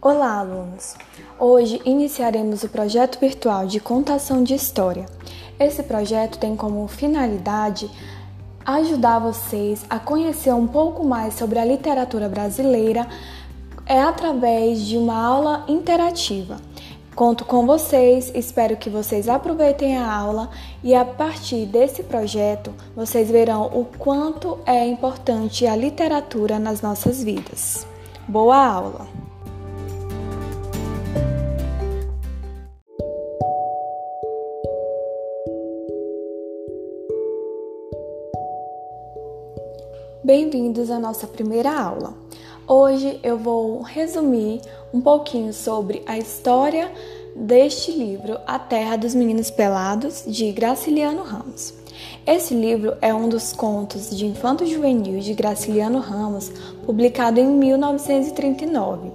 [0.00, 0.94] Olá, alunos!
[1.40, 5.06] Hoje iniciaremos o projeto virtual de contação de história.
[5.58, 7.90] Esse projeto tem como finalidade
[8.64, 13.08] ajudar vocês a conhecer um pouco mais sobre a literatura brasileira
[13.86, 16.58] é através de uma aula interativa.
[17.16, 20.48] Conto com vocês, espero que vocês aproveitem a aula
[20.80, 27.20] e a partir desse projeto vocês verão o quanto é importante a literatura nas nossas
[27.20, 27.84] vidas.
[28.28, 29.27] Boa aula!
[40.28, 42.12] Bem-vindos à nossa primeira aula.
[42.66, 44.60] Hoje eu vou resumir
[44.92, 46.92] um pouquinho sobre a história
[47.34, 51.72] deste livro, A Terra dos Meninos Pelados, de Graciliano Ramos.
[52.26, 56.52] Esse livro é um dos contos de infanto juvenil de Graciliano Ramos,
[56.84, 59.10] publicado em 1939.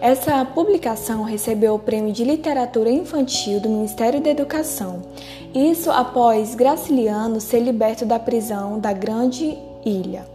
[0.00, 5.02] Essa publicação recebeu o Prêmio de Literatura Infantil do Ministério da Educação.
[5.54, 10.32] Isso após Graciliano ser liberto da prisão da Grande Ilha.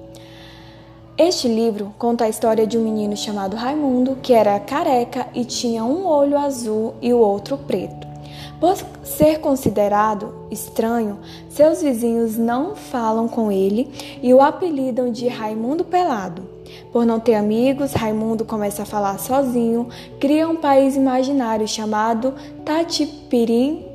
[1.20, 5.84] Este livro conta a história de um menino chamado Raimundo, que era careca e tinha
[5.84, 8.08] um olho azul e o outro preto.
[8.58, 13.92] Por ser considerado estranho, seus vizinhos não falam com ele
[14.24, 16.48] e o apelidam de Raimundo Pelado.
[16.90, 19.90] Por não ter amigos, Raimundo começa a falar sozinho,
[20.22, 23.89] cria um país imaginário chamado Tatipirim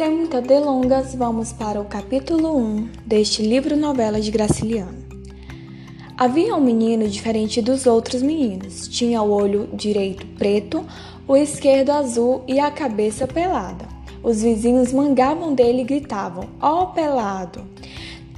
[0.00, 4.96] Sem muitas delongas, vamos para o capítulo 1 deste livro-novela de Graciliano.
[6.16, 8.88] Havia um menino diferente dos outros meninos.
[8.88, 10.86] Tinha o olho direito preto,
[11.28, 13.86] o esquerdo azul e a cabeça pelada.
[14.22, 17.62] Os vizinhos mangavam dele e gritavam: Ó oh, pelado!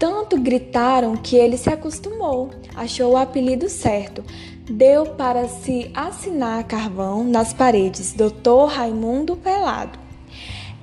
[0.01, 4.25] Tanto gritaram que ele se acostumou, achou o apelido certo.
[4.69, 10.02] Deu para se assinar carvão nas paredes: Doutor Raimundo Pelado.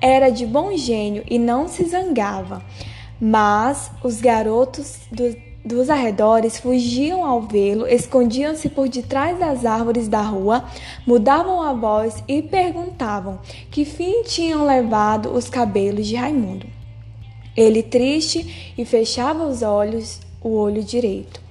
[0.00, 2.62] Era de bom gênio e não se zangava,
[3.20, 10.22] mas os garotos do, dos arredores fugiam ao vê-lo, escondiam-se por detrás das árvores da
[10.22, 10.64] rua,
[11.06, 13.40] mudavam a voz e perguntavam
[13.70, 16.66] que fim tinham levado os cabelos de Raimundo.
[17.54, 21.42] Ele, triste, e fechava os olhos, o olho direito.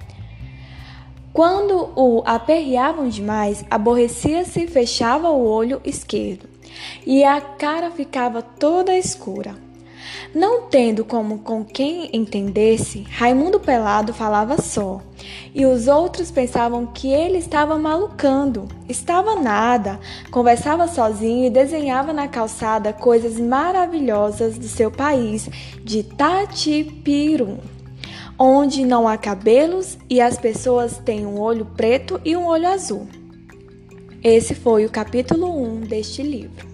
[1.32, 6.50] Quando o aperreavam demais, aborrecia-se e fechava o olho esquerdo
[7.06, 9.70] e a cara ficava toda escura.
[10.34, 15.00] Não tendo como com quem entendesse, Raimundo Pelado falava só,
[15.54, 18.68] e os outros pensavam que ele estava malucando.
[18.88, 19.98] Estava nada,
[20.30, 25.48] conversava sozinho e desenhava na calçada coisas maravilhosas do seu país
[25.82, 27.58] de Tatipirum,
[28.38, 33.06] onde não há cabelos e as pessoas têm um olho preto e um olho azul.
[34.22, 36.69] Esse foi o capítulo 1 deste livro.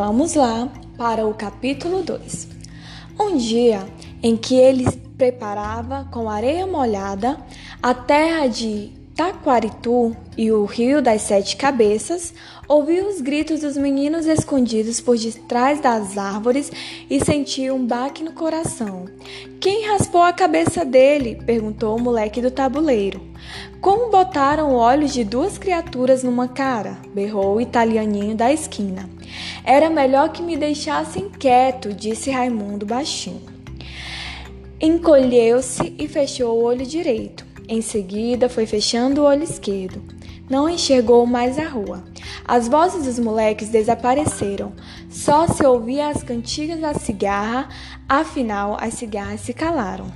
[0.00, 2.46] Vamos lá para o capítulo 2.
[3.18, 3.84] Um dia
[4.22, 4.88] em que ele
[5.18, 7.36] preparava com areia molhada
[7.82, 12.32] a terra de Taquaritu e o rio das sete cabeças,
[12.68, 16.70] ouviu os gritos dos meninos escondidos por detrás das árvores
[17.10, 19.06] e sentiu um baque no coração.
[19.60, 21.42] Quem raspou a cabeça dele?
[21.44, 23.20] perguntou o moleque do tabuleiro.
[23.80, 26.96] Como botaram olhos de duas criaturas numa cara?
[27.12, 29.10] berrou o italianinho da esquina.
[29.64, 33.42] Era melhor que me deixassem quieto, disse Raimundo baixinho.
[34.80, 37.47] Encolheu-se e fechou o olho direito.
[37.70, 40.02] Em seguida, foi fechando o olho esquerdo.
[40.48, 42.02] Não enxergou mais a rua.
[42.42, 44.72] As vozes dos moleques desapareceram.
[45.10, 47.68] Só se ouvia as cantigas da cigarra,
[48.08, 50.10] afinal, as cigarras se calaram.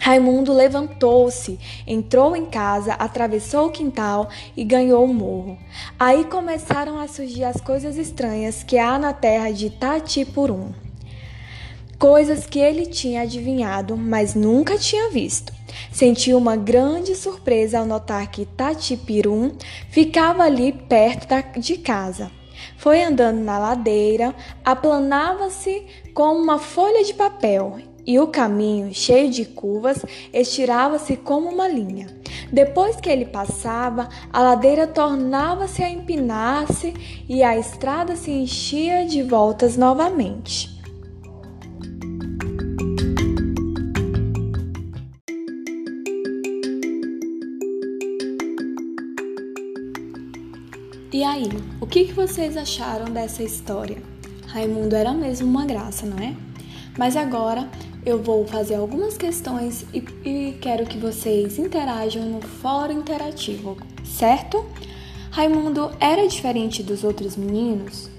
[0.00, 5.56] Raimundo levantou-se, entrou em casa, atravessou o quintal e ganhou o morro.
[5.96, 10.72] Aí começaram a surgir as coisas estranhas que há na terra de Tatipurum.
[12.00, 15.61] Coisas que ele tinha adivinhado, mas nunca tinha visto.
[15.90, 19.52] Sentiu uma grande surpresa ao notar que Tatipirum
[19.90, 22.30] ficava ali perto de casa.
[22.76, 24.34] Foi andando na ladeira,
[24.64, 25.84] aplanava-se
[26.14, 32.08] como uma folha de papel e o caminho, cheio de curvas, estirava-se como uma linha.
[32.52, 36.92] Depois que ele passava, a ladeira tornava-se a empinar-se
[37.28, 40.81] e a estrada se enchia de voltas novamente.
[51.22, 51.48] E aí,
[51.80, 54.02] o que vocês acharam dessa história?
[54.48, 56.34] Raimundo era mesmo uma graça, não é?
[56.98, 57.70] Mas agora
[58.04, 59.98] eu vou fazer algumas questões e,
[60.28, 64.66] e quero que vocês interajam no fórum interativo, certo?
[65.30, 68.10] Raimundo era diferente dos outros meninos?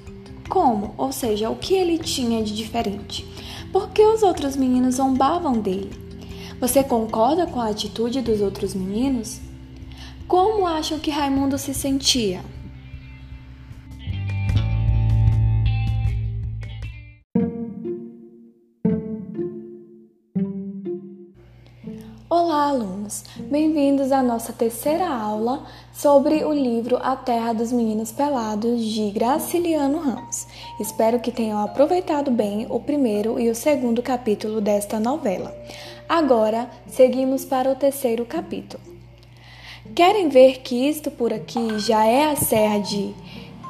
[0.47, 0.95] Como?
[0.97, 3.27] Ou seja, o que ele tinha de diferente?
[3.69, 5.91] Por que os outros meninos zombavam dele?
[6.57, 9.41] Você concorda com a atitude dos outros meninos?
[10.25, 12.39] Como acham que Raimundo se sentia?
[22.45, 23.24] Olá, alunos!
[23.38, 25.63] Bem-vindos à nossa terceira aula
[25.94, 30.45] sobre o livro A Terra dos Meninos Pelados de Graciliano Ramos.
[30.78, 35.56] Espero que tenham aproveitado bem o primeiro e o segundo capítulo desta novela.
[36.10, 38.84] Agora, seguimos para o terceiro capítulo.
[39.95, 43.16] Querem ver que isto por aqui já é a serra de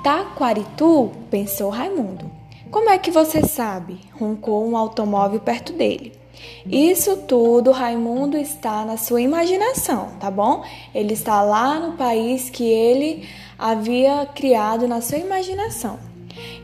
[0.03, 1.11] Taquaritu?
[1.29, 2.25] pensou Raimundo.
[2.71, 3.99] Como é que você sabe?
[4.19, 6.22] roncou um automóvel perto dele.
[6.65, 10.63] Isso tudo, Raimundo está na sua imaginação, tá bom?
[10.93, 15.99] Ele está lá no país que ele havia criado na sua imaginação.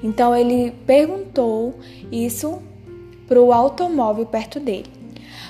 [0.03, 1.75] Então ele perguntou
[2.11, 2.61] isso
[3.27, 4.89] para o automóvel perto dele.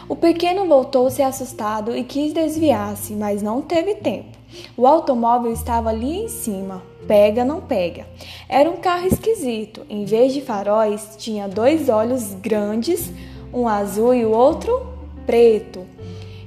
[0.07, 4.39] O pequeno voltou-se assustado e quis desviar-se, mas não teve tempo.
[4.75, 6.81] O automóvel estava ali em cima.
[7.07, 8.07] Pega, não pega.
[8.47, 9.85] Era um carro esquisito.
[9.89, 13.11] Em vez de faróis, tinha dois olhos grandes
[13.53, 14.87] um azul e o outro
[15.25, 15.85] preto.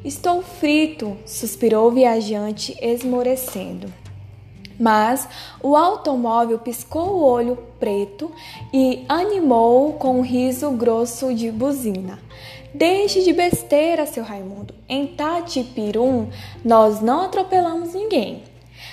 [0.05, 3.93] Estou frito, suspirou o viajante, esmorecendo.
[4.79, 5.29] Mas
[5.63, 8.33] o automóvel piscou o olho preto
[8.73, 12.19] e animou com um riso grosso de buzina.
[12.75, 14.75] Deixe de besteira, seu Raimundo.
[14.89, 16.29] Em Tatipirum,
[16.65, 18.43] nós não atropelamos ninguém.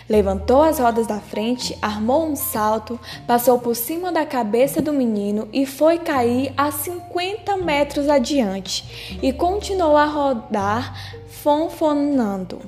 [0.10, 5.48] Levantou as rodas da frente, armou um salto, passou por cima da cabeça do menino
[5.54, 10.96] e foi cair a 50 metros adiante e continuou a rodar,
[11.28, 12.60] fonfonando.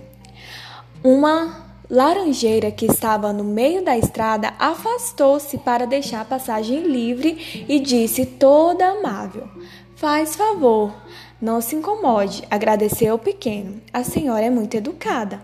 [1.03, 7.79] Uma laranjeira que estava no meio da estrada afastou-se para deixar a passagem livre e
[7.79, 9.49] disse toda amável:
[9.95, 10.93] Faz favor,
[11.41, 13.81] não se incomode, agradeceu o pequeno.
[13.91, 15.41] A senhora é muito educada.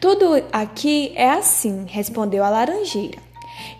[0.00, 3.18] Tudo aqui é assim, respondeu a laranjeira.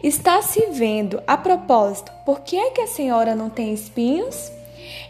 [0.03, 1.23] Está se vendo.
[1.27, 4.53] A propósito, por que é que a senhora não tem espinhos?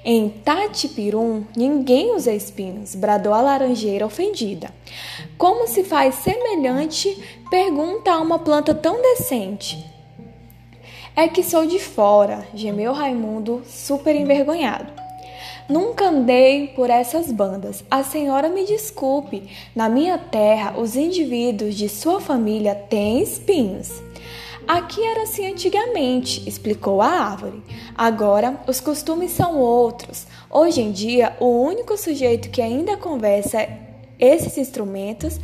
[0.04, 4.70] Em Tatipirum, ninguém usa espinhos, bradou a laranjeira ofendida.
[5.36, 7.20] Como se faz semelhante
[7.50, 9.84] pergunta a uma planta tão decente?
[11.16, 15.03] É que sou de fora, gemeu Raimundo, super envergonhado.
[15.68, 17.82] Nunca andei por essas bandas.
[17.90, 19.48] A senhora me desculpe.
[19.74, 24.02] Na minha terra, os indivíduos de sua família têm espinhos.
[24.68, 27.62] Aqui era assim antigamente, explicou a árvore.
[27.94, 30.26] Agora os costumes são outros.
[30.50, 33.66] Hoje em dia, o único sujeito que ainda conversa
[34.18, 35.38] esses instrumentos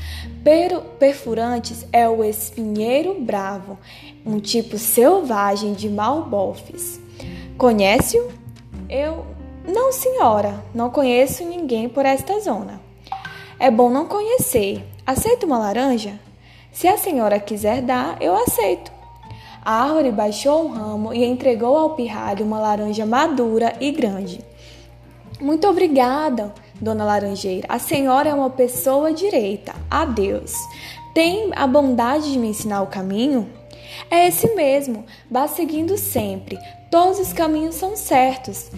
[0.99, 3.79] perfurantes é o espinheiro bravo,
[4.25, 7.01] um tipo selvagem de malbofes.
[7.59, 8.31] Conhece-o?
[8.89, 9.27] Eu
[9.71, 12.81] não, senhora, não conheço ninguém por esta zona.
[13.59, 14.85] É bom não conhecer.
[15.07, 16.19] Aceita uma laranja?
[16.73, 18.93] Se a senhora quiser dar, eu aceito.
[19.63, 24.41] A árvore baixou um ramo e entregou ao pirralho uma laranja madura e grande.
[25.41, 27.67] Muito obrigada, dona Laranjeira.
[27.69, 29.75] A senhora é uma pessoa direita.
[29.91, 30.55] Adeus.
[31.15, 33.49] Tem a bondade de me ensinar o caminho?
[34.11, 35.05] É esse mesmo.
[35.31, 36.59] Vá seguindo sempre.
[36.91, 38.71] Todos os caminhos são certos.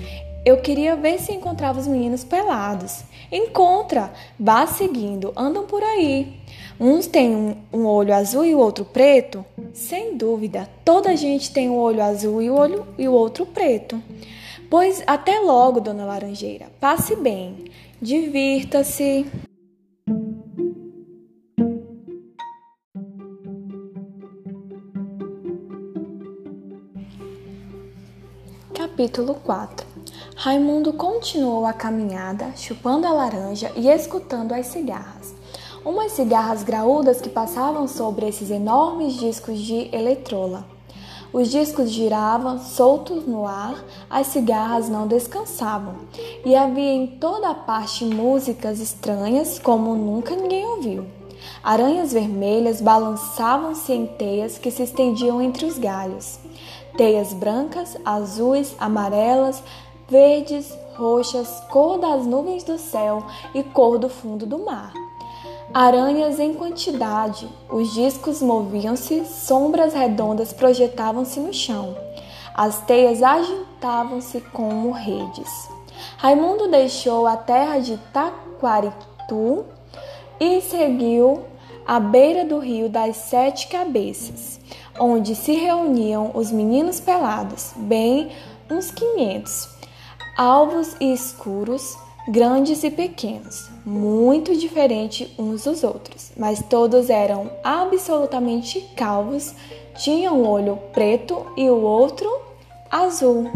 [0.45, 3.05] Eu queria ver se encontrava os meninos pelados.
[3.31, 6.41] Encontra, vá seguindo, andam por aí.
[6.81, 9.45] Uns têm um, um, olho azul e o outro preto?
[9.73, 14.03] Sem dúvida, toda gente tem um olho azul e o, olho, e o outro preto.
[14.69, 16.67] Pois até logo, dona Laranjeira.
[16.81, 17.67] Passe bem,
[18.01, 19.25] divirta-se.
[28.75, 29.92] Capítulo 4
[30.35, 35.35] Raimundo continuou a caminhada, chupando a laranja e escutando as cigarras.
[35.85, 40.65] Umas cigarras graúdas que passavam sobre esses enormes discos de eletrola.
[41.33, 45.97] Os discos giravam soltos no ar, as cigarras não descansavam,
[46.45, 51.07] e havia em toda a parte músicas estranhas como nunca ninguém ouviu.
[51.63, 56.39] Aranhas vermelhas balançavam-se em teias que se estendiam entre os galhos.
[56.97, 59.63] Teias brancas, azuis, amarelas,
[60.13, 64.93] verdes, roxas, cor das nuvens do céu e cor do fundo do mar.
[65.73, 71.97] Aranhas em quantidade, os discos moviam-se, sombras redondas projetavam-se no chão.
[72.55, 75.71] As teias agitavam-se como redes.
[76.19, 79.65] Raimundo deixou a terra de Taquaritu
[80.39, 81.43] e seguiu
[81.87, 84.61] à beira do rio das Sete Cabeças,
[85.01, 88.31] onde se reuniam os meninos pelados, bem
[88.71, 89.69] uns quinhentos,
[90.37, 91.97] alvos e escuros,
[92.29, 99.55] grandes e pequenos, muito diferentes uns dos outros, mas todos eram absolutamente calvos,
[99.97, 102.31] tinham um olho preto e o outro
[102.91, 103.51] azul.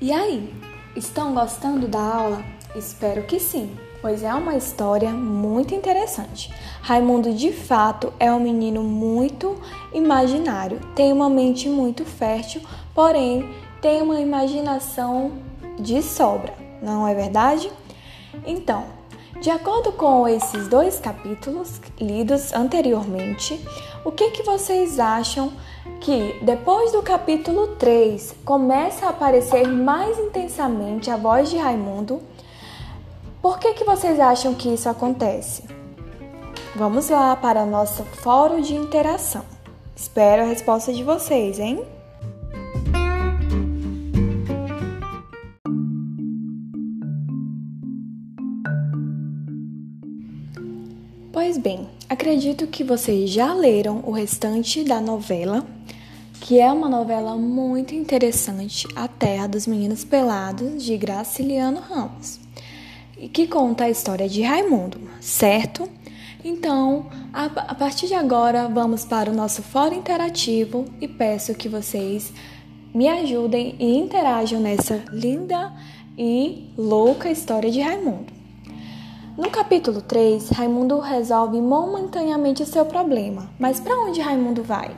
[0.00, 0.52] E aí,
[0.94, 2.44] estão gostando da aula?
[2.76, 6.52] Espero que sim, pois é uma história muito interessante.
[6.82, 9.56] Raimundo, de fato, é um menino muito
[9.94, 12.60] imaginário, tem uma mente muito fértil,
[12.94, 13.48] porém
[13.80, 15.32] tem uma imaginação
[15.78, 17.72] de sobra, não é verdade?
[18.46, 18.84] Então,
[19.40, 23.58] de acordo com esses dois capítulos lidos anteriormente,
[24.04, 25.50] o que, que vocês acham
[26.02, 32.20] que depois do capítulo 3 começa a aparecer mais intensamente a voz de Raimundo?
[33.44, 35.64] Por que, que vocês acham que isso acontece?
[36.74, 39.44] Vamos lá para nosso fórum de interação.
[39.94, 41.84] Espero a resposta de vocês, hein?
[51.30, 55.66] Pois bem, acredito que vocês já leram o restante da novela,
[56.40, 62.40] que é uma novela muito interessante, A Terra dos Meninos Pelados, de Graciliano Ramos,
[63.32, 65.88] que conta a história de Raimundo, certo?
[66.44, 71.68] Então, a, a partir de agora, vamos para o nosso fórum interativo e peço que
[71.68, 72.32] vocês
[72.94, 75.72] me ajudem e interajam nessa linda
[76.16, 78.32] e louca história de Raimundo.
[79.36, 83.50] No capítulo 3, Raimundo resolve momentaneamente o seu problema.
[83.58, 84.94] Mas para onde Raimundo vai?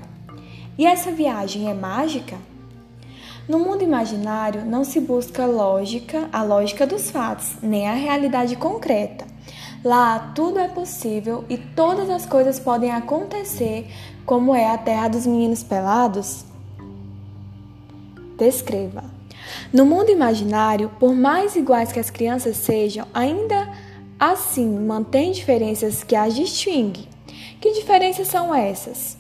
[0.76, 2.37] E essa viagem é mágica?
[3.49, 9.25] No mundo imaginário não se busca lógica, a lógica dos fatos, nem a realidade concreta.
[9.85, 13.87] Lá tudo é possível e todas as coisas podem acontecer,
[14.25, 16.45] como é a terra dos meninos pelados.
[18.37, 19.05] Descreva.
[19.73, 23.69] No mundo imaginário, por mais iguais que as crianças sejam, ainda
[24.19, 27.07] Assim, mantém diferenças que as distinguem.
[27.61, 29.15] Que diferenças são essas?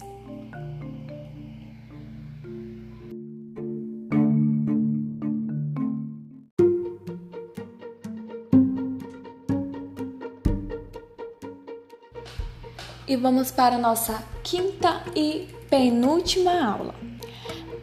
[13.08, 16.94] E vamos para a nossa quinta e penúltima aula.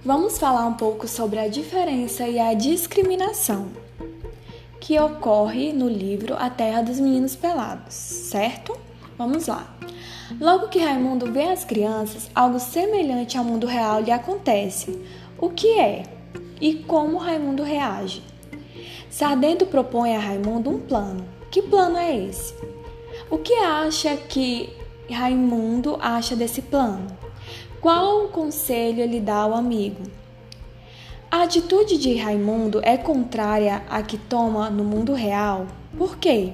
[0.04, 3.70] Vamos falar um pouco sobre a diferença e a discriminação
[4.82, 8.78] que ocorre no livro A Terra dos Meninos Pelados, certo?
[9.18, 9.74] Vamos lá.
[10.42, 15.02] Logo que Raimundo vê as crianças, algo semelhante ao mundo real lhe acontece.
[15.38, 16.04] O que é?
[16.60, 18.22] E como Raimundo reage?
[19.10, 21.26] Sardento propõe a Raimundo um plano.
[21.50, 22.54] Que plano é esse?
[23.30, 27.08] O que acha que Raimundo acha desse plano?
[27.82, 30.02] Qual conselho ele dá ao amigo?
[31.30, 35.68] A atitude de Raimundo é contrária à que toma no mundo real.
[35.98, 36.54] Por quê?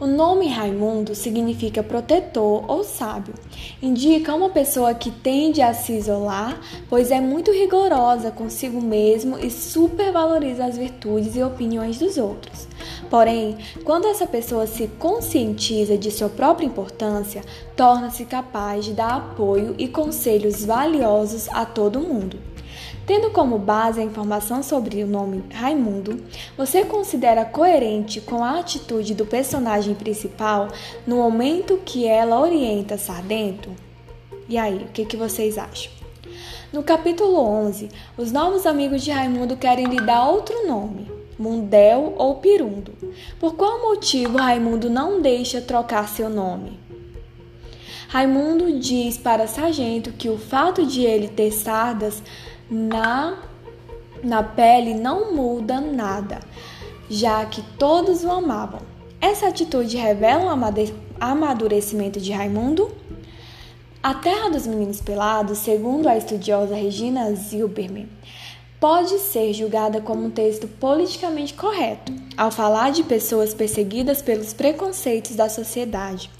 [0.00, 3.34] O nome Raimundo significa protetor ou sábio.
[3.82, 9.50] Indica uma pessoa que tende a se isolar, pois é muito rigorosa consigo mesmo e
[9.50, 12.66] supervaloriza as virtudes e opiniões dos outros.
[13.10, 17.42] Porém, quando essa pessoa se conscientiza de sua própria importância,
[17.76, 22.38] torna-se capaz de dar apoio e conselhos valiosos a todo mundo.
[23.04, 26.22] Tendo como base a informação sobre o nome Raimundo,
[26.56, 30.68] você considera coerente com a atitude do personagem principal
[31.04, 33.70] no momento que ela orienta Sardento?
[34.48, 35.90] E aí, o que, que vocês acham?
[36.72, 42.34] No capítulo 11, os novos amigos de Raimundo querem lhe dar outro nome, Mundel ou
[42.34, 42.92] Pirundo.
[43.38, 46.78] Por qual motivo Raimundo não deixa trocar seu nome?
[48.08, 52.22] Raimundo diz para Sargento que o fato de ele ter sardas
[52.70, 53.38] na,
[54.22, 56.40] na pele não muda nada,
[57.08, 58.82] já que todos o amavam.
[59.18, 60.64] Essa atitude revela um
[61.18, 62.90] amadurecimento de Raimundo?
[64.02, 68.08] A Terra dos Meninos Pelados, segundo a estudiosa Regina Zilberman,
[68.80, 75.36] pode ser julgada como um texto politicamente correto, ao falar de pessoas perseguidas pelos preconceitos
[75.36, 76.30] da sociedade,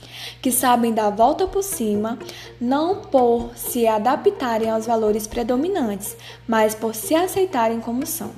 [0.40, 2.18] que sabem dar a volta por cima,
[2.58, 6.16] não por se adaptarem aos valores predominantes,
[6.48, 8.30] mas por se aceitarem como são.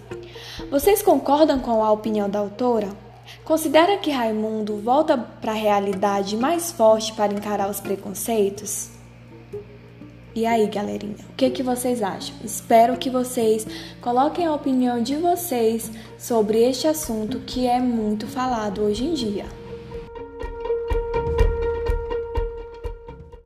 [0.69, 2.89] Vocês concordam com a opinião da autora?
[3.45, 9.02] Considera que Raimundo volta para a realidade mais forte para encarar os preconceitos?
[10.35, 12.35] E aí, galerinha, o que, que vocês acham?
[12.43, 13.67] Espero que vocês
[14.01, 19.45] coloquem a opinião de vocês sobre este assunto que é muito falado hoje em dia.